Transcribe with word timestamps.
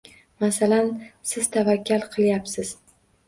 Masalan, 0.43 0.87
siz 1.33 1.51
tavakkal 1.57 2.07
qilyapsiz. 2.17 2.75